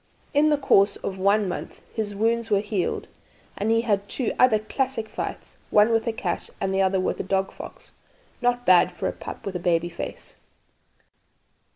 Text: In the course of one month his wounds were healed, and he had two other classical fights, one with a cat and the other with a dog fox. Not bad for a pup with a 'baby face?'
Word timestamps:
In 0.33 0.49
the 0.49 0.57
course 0.57 0.95
of 0.95 1.19
one 1.19 1.47
month 1.47 1.83
his 1.93 2.15
wounds 2.15 2.49
were 2.49 2.59
healed, 2.61 3.07
and 3.55 3.69
he 3.69 3.81
had 3.81 4.09
two 4.09 4.33
other 4.39 4.57
classical 4.57 5.11
fights, 5.13 5.59
one 5.69 5.91
with 5.91 6.07
a 6.07 6.11
cat 6.11 6.49
and 6.59 6.73
the 6.73 6.81
other 6.81 6.99
with 6.99 7.19
a 7.19 7.23
dog 7.23 7.51
fox. 7.51 7.91
Not 8.41 8.65
bad 8.65 8.91
for 8.91 9.07
a 9.07 9.11
pup 9.13 9.45
with 9.45 9.55
a 9.55 9.59
'baby 9.59 9.89
face?' 9.89 10.37